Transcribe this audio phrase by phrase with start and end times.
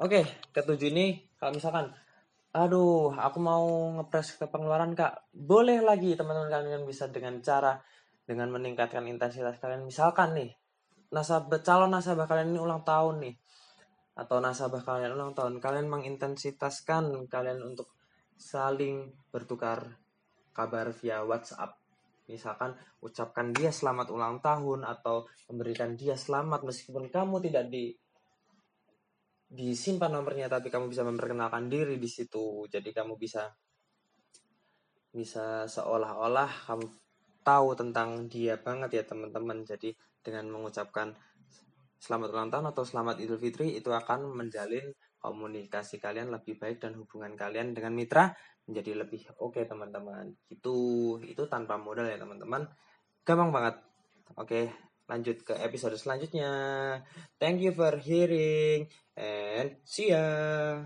[0.00, 0.24] Oke,
[0.56, 1.92] ketujuh ini kalau misalkan
[2.56, 3.68] aduh, aku mau
[4.00, 5.28] ngepres ke pengeluaran kak.
[5.28, 7.76] Boleh lagi teman-teman kalian bisa dengan cara
[8.24, 9.84] dengan meningkatkan intensitas kalian.
[9.84, 10.56] Misalkan nih,
[11.12, 13.34] nasabah calon nasabah kalian ini ulang tahun nih,
[14.16, 17.92] atau nasabah kalian ulang tahun, kalian mengintensitaskan kalian untuk
[18.40, 20.00] saling bertukar
[20.56, 21.76] kabar via WhatsApp.
[22.24, 22.72] Misalkan
[23.04, 27.92] ucapkan dia selamat ulang tahun atau memberikan dia selamat meskipun kamu tidak di
[29.50, 32.70] disimpan nomornya tapi kamu bisa memperkenalkan diri di situ.
[32.70, 33.50] Jadi kamu bisa
[35.10, 36.86] bisa seolah-olah kamu
[37.42, 39.66] tahu tentang dia banget ya teman-teman.
[39.66, 39.90] Jadi
[40.22, 41.10] dengan mengucapkan
[41.98, 46.96] selamat ulang tahun atau selamat idul fitri itu akan menjalin komunikasi kalian lebih baik dan
[46.96, 48.32] hubungan kalian dengan mitra
[48.64, 50.30] menjadi lebih oke okay, teman-teman.
[50.46, 52.70] Itu itu tanpa modal ya teman-teman.
[53.26, 53.76] Gampang banget.
[54.38, 54.66] Oke okay
[55.10, 56.52] lanjut ke episode selanjutnya.
[57.42, 58.86] Thank you for hearing
[59.20, 60.84] and see ya.